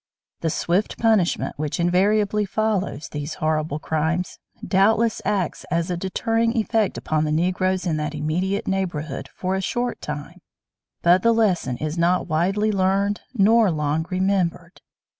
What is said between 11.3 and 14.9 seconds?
lesson is not widely learned nor long remembered.